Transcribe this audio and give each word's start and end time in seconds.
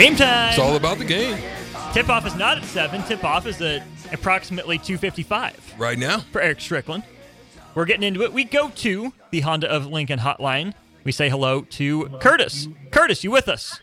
game. 0.00 0.10
Game 0.10 0.16
time. 0.16 0.50
It's 0.50 0.58
all 0.58 0.76
about 0.76 0.98
the 0.98 1.04
game 1.04 1.38
Tip 1.92 2.08
off 2.08 2.24
is 2.24 2.36
not 2.36 2.56
at 2.58 2.64
seven. 2.64 3.02
Tip 3.02 3.24
off 3.24 3.46
is 3.46 3.60
at 3.60 3.82
approximately 4.12 4.78
two 4.78 4.96
fifty-five 4.96 5.74
right 5.76 5.98
now. 5.98 6.20
for 6.30 6.40
Eric 6.40 6.60
Strickland. 6.60 7.02
We're 7.74 7.84
getting 7.84 8.04
into 8.04 8.22
it. 8.22 8.32
We 8.32 8.44
go 8.44 8.70
to 8.70 9.12
the 9.30 9.40
Honda 9.40 9.68
of 9.68 9.86
Lincoln 9.86 10.20
hotline. 10.20 10.74
We 11.02 11.10
say 11.10 11.28
hello 11.28 11.62
to 11.62 12.08
Curtis. 12.20 12.68
Curtis, 12.92 13.24
you 13.24 13.30
with 13.32 13.48
us? 13.48 13.80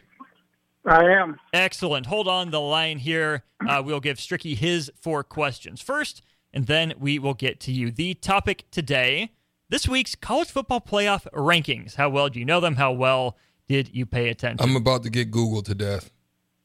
I 0.85 1.03
am. 1.03 1.37
Excellent. 1.51 2.05
Hold 2.05 2.29
on 2.29 2.51
the 2.51 2.61
line 2.61 2.99
here. 2.99 3.43
Uh, 3.67 3.81
we'll 3.85 3.99
give 3.99 4.17
Stricky 4.17 4.55
his 4.55 4.89
four 5.01 5.23
questions 5.23 5.81
first, 5.81 6.21
and 6.53 6.65
then 6.65 6.93
we 6.97 7.19
will 7.19 7.33
get 7.33 7.59
to 7.61 7.73
you. 7.73 7.91
The 7.91 8.13
topic 8.13 8.65
today 8.71 9.31
this 9.67 9.85
week's 9.85 10.15
college 10.15 10.49
football 10.49 10.79
playoff 10.79 11.27
rankings. 11.33 11.95
How 11.95 12.09
well 12.09 12.29
do 12.29 12.39
you 12.39 12.45
know 12.45 12.61
them? 12.61 12.75
How 12.75 12.93
well 12.93 13.35
did 13.67 13.89
you 13.93 14.05
pay 14.05 14.29
attention? 14.29 14.67
I'm 14.67 14.75
about 14.75 15.03
to 15.03 15.09
get 15.09 15.31
Googled 15.31 15.65
to 15.65 15.75
death. 15.75 16.11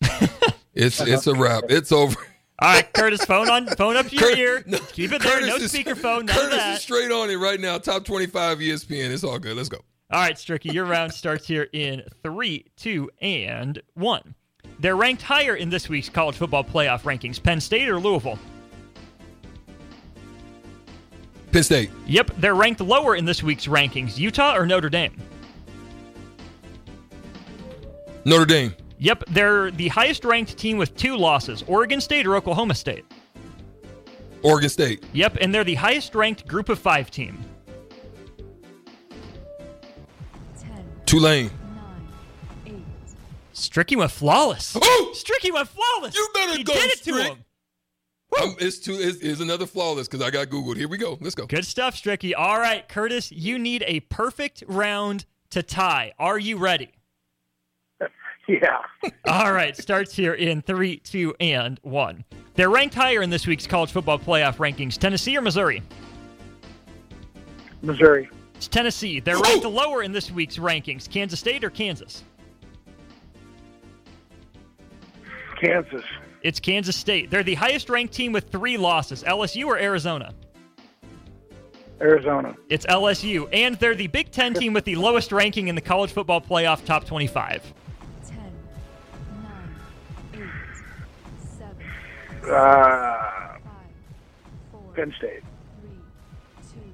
it's 0.75 1.01
it's 1.01 1.27
a 1.27 1.35
wrap. 1.35 1.65
It's 1.69 1.93
over. 1.93 2.17
All 2.59 2.69
right, 2.75 2.93
Curtis, 2.93 3.25
phone 3.25 3.51
on, 3.51 3.67
phone 3.69 3.97
up 3.97 4.07
to 4.07 4.17
your 4.17 4.37
ear. 4.37 4.63
no, 4.67 4.79
Keep 4.93 5.13
it 5.13 5.23
there. 5.23 5.41
No 5.41 5.53
Curtis 5.55 5.75
is- 5.75 5.85
speakerphone. 5.85 6.27
None 6.27 6.31
of 6.31 6.35
Curtis 6.37 6.57
that. 6.59 6.77
is 6.77 6.83
straight 6.83 7.11
on 7.11 7.29
it 7.31 7.37
right 7.37 7.59
now. 7.59 7.79
Top 7.79 8.05
25 8.05 8.59
ESPN. 8.59 9.11
It's 9.11 9.25
all 9.25 9.39
good. 9.39 9.57
Let's 9.57 9.69
go. 9.69 9.79
All 10.13 10.21
right, 10.21 10.37
Stricky, 10.37 10.73
your 10.73 10.85
round 10.85 11.13
starts 11.13 11.47
here 11.47 11.69
in 11.73 12.03
three, 12.23 12.67
two, 12.77 13.11
and 13.21 13.81
one. 13.95 14.35
They're 14.79 14.95
ranked 14.97 15.23
higher 15.23 15.57
in 15.57 15.71
this 15.71 15.89
week's 15.89 16.09
college 16.09 16.37
football 16.37 16.63
playoff 16.63 17.03
rankings. 17.03 17.43
Penn 17.43 17.61
State 17.61 17.89
or 17.89 17.99
Louisville? 17.99 18.39
Penn 21.51 21.63
State. 21.63 21.91
Yep, 22.07 22.33
they're 22.39 22.55
ranked 22.55 22.81
lower 22.81 23.17
in 23.17 23.25
this 23.25 23.43
week's 23.43 23.67
rankings. 23.67 24.19
Utah 24.19 24.55
or 24.57 24.67
Notre 24.67 24.89
Dame? 24.91 25.17
Notre 28.25 28.47
Dame. 28.47 28.75
Yep, 28.99 29.25
they're 29.31 29.71
the 29.73 29.89
highest 29.89 30.25
ranked 30.25 30.57
team 30.57 30.79
with 30.79 30.97
two 30.97 31.17
losses. 31.17 31.65
Oregon 31.67 32.01
State 32.01 32.27
or 32.27 32.37
Oklahoma 32.37 32.75
State? 32.75 33.05
Oregon 34.43 34.69
State. 34.69 35.05
Yep, 35.13 35.39
and 35.41 35.55
they're 35.55 35.65
the 35.65 35.75
highest 35.75 36.15
ranked 36.15 36.47
group 36.47 36.69
of 36.69 36.79
five 36.79 37.11
team. 37.11 37.39
Tulane. 41.05 41.51
Stricky 43.53 43.97
went 43.97 44.11
flawless. 44.11 44.77
Oh! 44.81 45.15
Stricky 45.15 45.53
went 45.53 45.69
flawless. 45.69 46.15
You 46.15 46.29
better 46.33 46.57
he 46.57 46.65
go, 46.65 46.73
did 46.73 46.91
it 46.91 47.03
to 47.05 47.15
him. 47.17 47.45
Um, 48.41 48.57
it's 48.59 48.79
two. 48.79 48.95
It's, 48.95 49.19
it's 49.19 49.41
another 49.41 49.67
flawless 49.67 50.09
because 50.09 50.27
I 50.27 50.31
got 50.31 50.49
Googled. 50.49 50.77
Here 50.77 50.89
we 50.89 50.97
go. 50.97 51.19
Let's 51.21 51.35
go. 51.35 51.47
Good 51.47 51.67
stuff, 51.67 51.95
Stricky. 51.95 52.33
All 52.37 52.59
right, 52.59 52.89
Curtis, 52.89 53.31
you 53.31 53.59
need 53.59 53.85
a 53.87 54.01
perfect 54.01 54.65
round 54.67 55.27
to 55.51 55.63
tie. 55.63 56.13
Are 56.19 56.39
you 56.39 56.57
ready? 56.57 56.93
Yeah. 58.49 58.79
All 59.27 59.53
right, 59.53 59.77
starts 59.77 60.15
here 60.15 60.35
in 60.35 60.63
three, 60.63 60.97
two, 60.97 61.35
and 61.39 61.79
one. 61.83 62.25
They're 62.55 62.71
ranked 62.71 62.95
higher 62.95 63.23
in 63.23 63.31
this 63.31 63.47
week's 63.47 63.67
college 63.69 63.93
football 63.93 64.19
playoff 64.19 64.57
rankings. 64.57 64.99
Tennessee 64.99 65.37
or 65.37 65.41
Missouri? 65.41 65.81
Missouri. 67.83 68.29
It's 68.57 68.69
Tennessee. 68.69 69.21
They're 69.21 69.39
ranked 69.39 69.65
lower 69.65 70.03
in 70.03 70.13
this 70.13 70.31
week's 70.31 70.57
rankings. 70.57 71.09
Kansas 71.09 71.41
State 71.41 71.65
or 71.65 71.71
Kansas? 71.71 72.25
Kansas. 75.61 76.05
It's 76.43 76.59
Kansas 76.61 76.97
State. 76.97 77.31
They're 77.31 77.43
the 77.43 77.55
highest 77.55 77.89
ranked 77.89 78.13
team 78.13 78.33
with 78.33 78.51
three 78.51 78.77
losses. 78.77 79.23
LSU 79.23 79.67
or 79.67 79.79
Arizona? 79.79 80.35
Arizona. 82.01 82.55
It's 82.69 82.85
LSU. 82.87 83.49
And 83.53 83.77
they're 83.77 83.95
the 83.95 84.09
Big 84.09 84.33
Ten 84.33 84.55
team 84.55 84.73
with 84.73 84.85
the 84.85 84.97
lowest 84.97 85.31
ranking 85.31 85.69
in 85.69 85.75
the 85.75 85.81
college 85.81 86.11
football 86.11 86.41
playoff 86.41 86.85
top 86.85 87.05
25. 87.05 87.75
Uh, 92.51 93.59
Penn 94.95 95.15
State. 95.19 95.43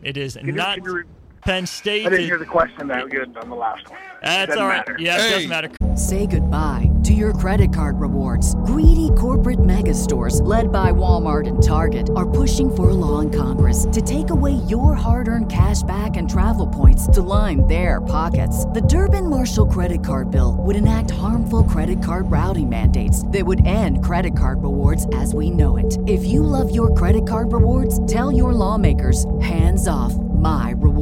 It 0.02 0.16
is 0.16 0.36
Can 0.36 0.46
you- 0.46 0.52
not 0.52 0.76
can 0.76 0.84
you 0.84 1.04
Penn 1.42 1.66
State. 1.66 2.06
I 2.06 2.10
didn't 2.10 2.26
hear 2.26 2.38
the 2.38 2.44
question 2.44 2.88
that 2.88 3.08
good 3.10 3.36
on 3.36 3.48
the 3.48 3.56
last 3.56 3.88
one. 3.88 3.98
That's 4.22 4.48
Doesn't 4.48 4.62
all 4.62 4.68
right. 4.68 4.78
matter. 4.78 4.96
Yeah, 4.98 5.16
it 5.16 5.20
Hey. 5.20 5.30
doesn't 5.30 5.48
matter. 5.48 5.68
Say 5.94 6.26
goodbye 6.26 6.90
to 7.04 7.12
your 7.12 7.32
credit 7.32 7.72
card 7.72 8.00
rewards. 8.00 8.54
Greedy 8.66 9.10
corporate 9.16 9.64
mega 9.64 9.94
stores, 9.94 10.40
led 10.42 10.70
by 10.70 10.92
Walmart 10.92 11.48
and 11.48 11.60
Target, 11.62 12.10
are 12.14 12.26
pushing 12.26 12.70
for 12.74 12.90
a 12.90 12.94
law 12.94 13.20
in 13.20 13.30
Congress 13.30 13.86
to 13.92 14.00
take 14.00 14.30
away 14.30 14.52
your 14.68 14.94
hard 14.94 15.26
earned 15.28 15.50
cash 15.50 15.82
back 15.84 16.16
and 16.16 16.28
travel 16.30 16.66
points 16.66 17.06
to 17.08 17.20
line 17.22 17.66
their 17.66 18.00
pockets. 18.00 18.64
The 18.66 18.80
Durbin 18.82 19.28
Marshall 19.28 19.66
credit 19.66 20.04
card 20.04 20.30
bill 20.30 20.56
would 20.60 20.76
enact 20.76 21.10
harmful 21.10 21.64
credit 21.64 22.02
card 22.02 22.30
routing 22.30 22.68
mandates 22.68 23.26
that 23.28 23.44
would 23.44 23.66
end 23.66 24.04
credit 24.04 24.36
card 24.36 24.62
rewards 24.62 25.06
as 25.14 25.34
we 25.34 25.50
know 25.50 25.76
it. 25.78 25.96
If 26.06 26.24
you 26.24 26.42
love 26.42 26.72
your 26.74 26.94
credit 26.94 27.26
card 27.26 27.52
rewards, 27.52 28.04
tell 28.06 28.30
your 28.30 28.52
lawmakers 28.52 29.26
hands 29.40 29.88
off 29.88 30.14
my 30.14 30.74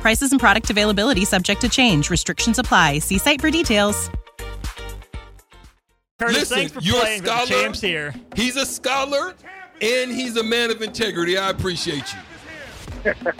Prices 0.00 0.32
and 0.32 0.40
product 0.40 0.70
availability 0.70 1.24
subject 1.24 1.60
to 1.60 1.68
change. 1.68 2.10
Restrictions 2.10 2.58
apply. 2.58 3.00
See 3.00 3.18
site 3.18 3.40
for 3.40 3.50
details. 3.50 4.10
Curtis, 6.18 6.36
Listen, 6.36 6.56
thanks 6.56 6.72
for 6.72 6.80
you're 6.80 6.96
a 6.96 7.00
playing 7.00 7.22
the 7.22 7.28
scholar. 7.28 7.46
champs 7.46 7.80
here. 7.80 8.14
He's 8.34 8.56
a 8.56 8.66
scholar 8.66 9.34
and 9.80 10.10
he's 10.10 10.36
a 10.36 10.42
man 10.42 10.70
of 10.70 10.82
integrity. 10.82 11.38
I 11.38 11.50
appreciate 11.50 12.04
you. 13.04 13.12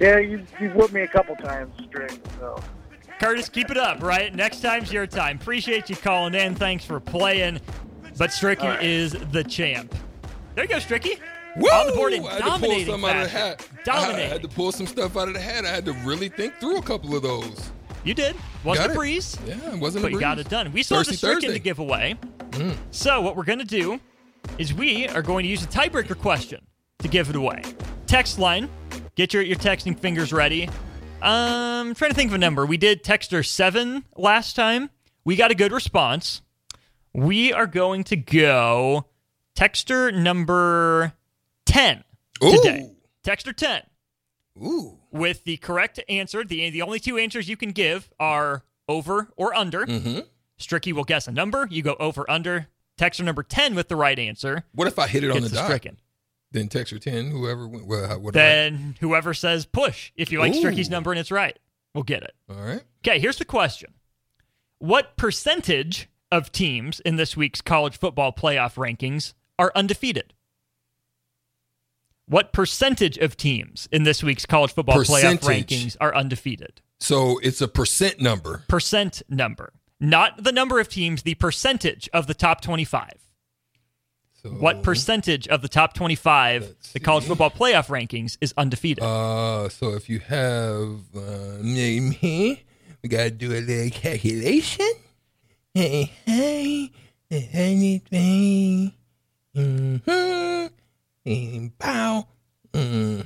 Yeah, 0.00 0.18
you, 0.18 0.44
you've 0.60 0.74
whipped 0.74 0.92
me 0.92 1.02
a 1.02 1.06
couple 1.06 1.36
times 1.36 1.72
straight. 1.86 2.18
So 2.40 2.60
Curtis, 3.20 3.48
keep 3.48 3.70
it 3.70 3.76
up, 3.76 4.02
right? 4.02 4.34
Next 4.34 4.60
time's 4.60 4.92
your 4.92 5.06
time. 5.06 5.38
Appreciate 5.40 5.88
you 5.88 5.94
calling 5.94 6.34
in. 6.34 6.56
Thanks 6.56 6.84
for 6.84 6.98
playing. 6.98 7.60
But 8.18 8.30
Stricky 8.30 8.62
right. 8.64 8.82
is 8.82 9.12
the 9.30 9.44
champ. 9.44 9.94
There 10.56 10.64
you 10.64 10.68
go, 10.68 10.78
Stricky. 10.78 11.20
Woo! 11.56 11.68
On 11.68 11.86
the 11.86 11.92
board 11.92 12.12
in 12.14 12.24
I 12.24 12.30
had 12.30 12.36
to 12.38 12.42
pull 12.42 12.50
dominating 12.50 12.86
some 12.86 13.04
out 13.04 13.16
of 13.16 13.22
the 13.24 13.28
fashion. 13.28 13.66
hat. 13.68 13.68
I 13.80 13.82
Dominating. 13.84 14.30
had 14.30 14.42
to 14.42 14.48
pull 14.48 14.72
some 14.72 14.86
stuff 14.86 15.16
out 15.16 15.28
of 15.28 15.34
the 15.34 15.40
hat. 15.40 15.64
I 15.64 15.68
had 15.68 15.84
to 15.84 15.92
really 16.04 16.28
think 16.28 16.54
through 16.60 16.78
a 16.78 16.82
couple 16.82 17.14
of 17.14 17.22
those. 17.22 17.70
You 18.04 18.14
did. 18.14 18.34
Wasn't 18.64 18.86
Got 18.88 18.90
a 18.90 18.92
it. 18.94 18.96
breeze. 18.96 19.36
Yeah, 19.46 19.54
it 19.74 19.78
wasn't 19.78 20.02
but 20.02 20.08
a 20.08 20.10
you 20.12 20.16
breeze. 20.16 20.20
got 20.20 20.38
it 20.38 20.48
done. 20.48 20.72
We 20.72 20.82
still 20.82 20.96
have 20.98 21.06
the 21.06 21.12
Thirsty 21.12 21.26
stricken 21.26 21.52
to 21.52 21.58
give 21.58 21.78
away. 21.78 22.16
Mm. 22.50 22.76
So 22.90 23.20
what 23.20 23.36
we're 23.36 23.44
going 23.44 23.58
to 23.60 23.64
do 23.64 24.00
is 24.58 24.74
we 24.74 25.06
are 25.08 25.22
going 25.22 25.44
to 25.44 25.48
use 25.48 25.62
a 25.62 25.66
tiebreaker 25.68 26.18
question 26.18 26.66
to 26.98 27.08
give 27.08 27.28
it 27.30 27.36
away. 27.36 27.62
Text 28.06 28.38
line. 28.38 28.68
Get 29.14 29.32
your, 29.34 29.42
your 29.42 29.56
texting 29.56 29.96
fingers 29.98 30.32
ready. 30.32 30.68
Um, 31.20 31.88
I'm 31.90 31.94
trying 31.94 32.10
to 32.10 32.16
think 32.16 32.30
of 32.30 32.34
a 32.34 32.38
number. 32.38 32.66
We 32.66 32.76
did 32.76 33.04
texter 33.04 33.46
seven 33.46 34.04
last 34.16 34.56
time. 34.56 34.90
We 35.24 35.36
got 35.36 35.50
a 35.50 35.54
good 35.54 35.70
response. 35.70 36.42
We 37.14 37.52
are 37.52 37.66
going 37.66 38.04
to 38.04 38.16
go 38.16 39.04
texter 39.56 40.12
number 40.12 41.12
10 41.72 42.04
today. 42.40 42.82
Ooh. 42.90 42.96
Texter 43.24 43.54
10 43.56 43.82
Ooh. 44.62 44.98
with 45.10 45.44
the 45.44 45.56
correct 45.58 46.00
answer. 46.08 46.44
The 46.44 46.70
the 46.70 46.82
only 46.82 46.98
two 47.00 47.16
answers 47.18 47.48
you 47.48 47.56
can 47.56 47.70
give 47.70 48.10
are 48.20 48.64
over 48.88 49.28
or 49.36 49.54
under. 49.54 49.86
Mm-hmm. 49.86 50.20
Stricky 50.60 50.92
will 50.92 51.04
guess 51.04 51.26
a 51.26 51.32
number. 51.32 51.66
You 51.70 51.82
go 51.82 51.96
over 51.98 52.22
or 52.22 52.30
under. 52.30 52.68
Texter 52.98 53.24
number 53.24 53.42
ten 53.42 53.74
with 53.74 53.88
the 53.88 53.96
right 53.96 54.18
answer 54.18 54.64
What 54.72 54.86
if 54.86 54.98
I 54.98 55.06
hit 55.08 55.24
it 55.24 55.30
on 55.30 55.40
the 55.40 55.48
dot? 55.48 55.64
stricken. 55.64 55.98
Then 56.52 56.68
text 56.68 56.92
her 56.92 56.98
10, 56.98 57.30
whoever. 57.30 57.66
Well, 57.66 58.20
what 58.20 58.34
did 58.34 58.40
I- 58.42 58.44
Then 58.44 58.96
whoever 59.00 59.32
says 59.32 59.64
push, 59.64 60.12
if 60.16 60.30
you 60.30 60.38
like 60.40 60.52
Ooh. 60.54 60.60
Stricky's 60.60 60.90
number 60.90 61.10
and 61.10 61.18
it's 61.18 61.30
right, 61.30 61.58
We'll 61.94 62.04
get 62.04 62.22
it. 62.22 62.34
All 62.50 62.56
right. 62.62 62.82
Okay, 63.06 63.18
here's 63.18 63.36
the 63.38 63.44
question: 63.44 63.94
What 64.78 65.16
percentage 65.16 66.08
of 66.30 66.50
teams 66.52 67.00
in 67.00 67.16
this 67.16 67.36
week's 67.36 67.60
college 67.60 67.98
football 67.98 68.32
playoff 68.32 68.74
rankings 68.74 69.34
are 69.58 69.72
undefeated? 69.74 70.32
What 72.32 72.54
percentage 72.54 73.18
of 73.18 73.36
teams 73.36 73.90
in 73.92 74.04
this 74.04 74.22
week's 74.22 74.46
college 74.46 74.72
football 74.72 74.96
playoff 74.96 75.40
rankings 75.40 75.98
are 76.00 76.16
undefeated? 76.16 76.80
So 76.98 77.38
it's 77.42 77.60
a 77.60 77.68
percent 77.68 78.22
number. 78.22 78.64
percent 78.68 79.20
number, 79.28 79.74
not 80.00 80.42
the 80.42 80.50
number 80.50 80.80
of 80.80 80.88
teams, 80.88 81.24
the 81.24 81.34
percentage 81.34 82.08
of 82.14 82.26
the 82.26 82.32
top 82.32 82.62
25. 82.62 83.10
So, 84.42 84.48
What 84.48 84.82
percentage 84.82 85.46
of 85.46 85.60
the 85.60 85.68
top 85.68 85.92
25, 85.92 86.74
the 86.94 87.00
college 87.00 87.24
football 87.24 87.50
playoff 87.50 87.88
rankings, 87.88 88.38
is 88.40 88.54
undefeated? 88.56 89.04
Uh, 89.04 89.68
so 89.68 89.90
if 89.90 90.08
you 90.08 90.20
have 90.20 91.00
uh, 91.14 91.58
we 91.60 93.08
gotta 93.10 93.30
do 93.30 93.52
a 93.52 93.60
little 93.60 93.90
calculation. 93.90 94.90
Hey, 95.74 96.10
hey, 96.24 96.92
anything. 97.30 98.94
Mm-hmm. 99.54 100.81
And 101.24 101.76
bow. 101.78 102.28
Mm-hmm. 102.72 103.22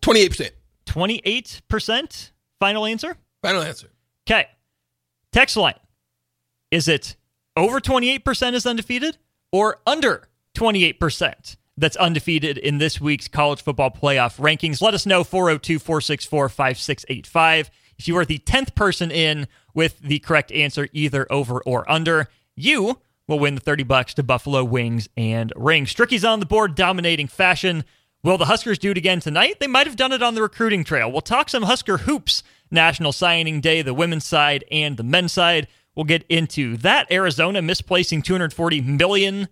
Twenty-eight 0.00 0.30
percent. 0.30 0.54
28% 0.86 2.30
final 2.58 2.84
answer? 2.84 3.16
Final 3.42 3.62
answer. 3.62 3.88
Okay. 4.28 4.46
Text 5.32 5.56
line. 5.56 5.78
Is 6.70 6.88
it 6.88 7.16
over 7.56 7.80
28% 7.80 8.54
is 8.54 8.66
undefeated 8.66 9.18
or 9.52 9.78
under 9.86 10.28
28% 10.56 11.56
that's 11.76 11.96
undefeated 11.96 12.58
in 12.58 12.78
this 12.78 13.00
week's 13.00 13.28
college 13.28 13.62
football 13.62 13.90
playoff 13.90 14.38
rankings? 14.38 14.80
Let 14.80 14.94
us 14.94 15.06
know 15.06 15.22
402 15.22 15.78
464 15.78 16.48
5685. 16.48 17.70
If 17.98 18.08
you 18.08 18.16
are 18.16 18.24
the 18.24 18.38
10th 18.38 18.74
person 18.74 19.10
in 19.10 19.46
with 19.74 19.98
the 20.00 20.18
correct 20.20 20.50
answer, 20.52 20.88
either 20.92 21.30
over 21.30 21.60
or 21.62 21.90
under, 21.90 22.28
you 22.56 23.00
will 23.30 23.38
win 23.38 23.54
the 23.54 23.60
30 23.60 23.84
bucks 23.84 24.12
to 24.14 24.22
Buffalo 24.22 24.64
Wings 24.64 25.08
and 25.16 25.52
Rings. 25.56 25.90
Stricky's 25.90 26.24
on 26.24 26.40
the 26.40 26.46
board, 26.46 26.74
dominating 26.74 27.28
fashion. 27.28 27.84
Will 28.22 28.36
the 28.36 28.46
Huskers 28.46 28.78
do 28.78 28.90
it 28.90 28.98
again 28.98 29.20
tonight? 29.20 29.60
They 29.60 29.68
might 29.68 29.86
have 29.86 29.96
done 29.96 30.12
it 30.12 30.22
on 30.22 30.34
the 30.34 30.42
recruiting 30.42 30.84
trail. 30.84 31.10
We'll 31.10 31.20
talk 31.22 31.48
some 31.48 31.62
Husker 31.62 31.98
hoops. 31.98 32.42
National 32.72 33.12
Signing 33.12 33.60
Day, 33.60 33.82
the 33.82 33.94
women's 33.94 34.26
side 34.26 34.64
and 34.70 34.96
the 34.96 35.02
men's 35.02 35.32
side. 35.32 35.68
We'll 35.94 36.04
get 36.04 36.24
into 36.28 36.76
that. 36.78 37.10
Arizona 37.10 37.62
misplacing 37.62 38.22
$240 38.22 38.84
million 38.84 39.48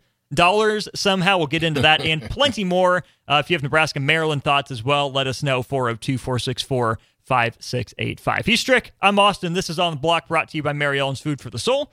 somehow. 0.94 1.38
We'll 1.38 1.46
get 1.46 1.62
into 1.62 1.80
that 1.80 2.00
and 2.00 2.22
plenty 2.30 2.64
more. 2.64 3.04
Uh, 3.26 3.42
if 3.44 3.50
you 3.50 3.54
have 3.54 3.62
Nebraska, 3.62 4.00
Maryland 4.00 4.44
thoughts 4.44 4.70
as 4.70 4.84
well, 4.84 5.10
let 5.10 5.26
us 5.26 5.42
know 5.42 5.62
402 5.62 6.18
464 6.18 6.98
5685. 7.24 8.46
He's 8.46 8.60
Strick. 8.60 8.92
I'm 9.02 9.18
Austin. 9.18 9.52
This 9.52 9.68
is 9.68 9.78
On 9.78 9.92
the 9.92 10.00
Block 10.00 10.28
brought 10.28 10.48
to 10.50 10.56
you 10.56 10.62
by 10.62 10.72
Mary 10.72 10.98
Ellen's 10.98 11.20
Food 11.20 11.40
for 11.40 11.50
the 11.50 11.58
Soul. 11.58 11.92